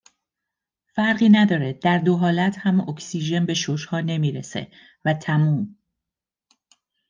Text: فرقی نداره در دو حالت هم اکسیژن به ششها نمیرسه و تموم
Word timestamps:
فرقی 0.95 1.29
نداره 1.29 1.73
در 1.73 1.97
دو 1.97 2.17
حالت 2.17 2.57
هم 2.59 2.79
اکسیژن 2.89 3.45
به 3.45 3.53
ششها 3.53 3.99
نمیرسه 4.01 4.71
و 5.05 5.13
تموم 5.13 5.77